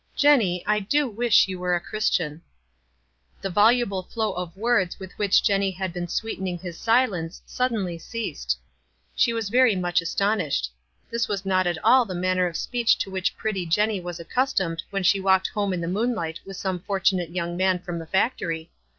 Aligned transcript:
"Jenny, 0.15 0.65
I 0.65 0.79
do 0.79 1.07
wish 1.07 1.47
you 1.47 1.59
were 1.59 1.75
a 1.75 1.79
Christian!" 1.79 2.41
The 3.43 3.51
voluble 3.51 4.01
flow 4.01 4.33
of 4.33 4.57
words 4.57 4.97
with 4.97 5.13
which 5.19 5.43
Jenny 5.43 5.69
had 5.69 5.93
been 5.93 6.07
sweetening 6.07 6.57
his 6.57 6.79
silence 6.79 7.39
suddenly 7.45 7.99
ceased. 7.99 8.57
She 9.15 9.31
was 9.31 9.49
very 9.49 9.75
much 9.75 10.01
astonished. 10.01 10.71
This 11.11 11.27
was 11.27 11.45
not 11.45 11.67
at 11.67 11.77
all 11.83 12.05
the 12.05 12.15
manner 12.15 12.47
of 12.47 12.57
speech 12.57 12.97
to 12.97 13.11
which 13.11 13.37
pretty 13.37 13.63
Jenny 13.67 13.99
was 13.99 14.19
accustomed 14.19 14.81
when 14.89 15.03
she 15.03 15.19
walked 15.19 15.49
home 15.49 15.71
in 15.71 15.81
the 15.81 15.85
moonhght 15.87 16.39
with 16.47 16.57
some 16.57 16.79
fortunate 16.79 17.29
young 17.29 17.55
man 17.55 17.77
from 17.77 17.99
the 17.99 18.07
factory. 18.07 18.71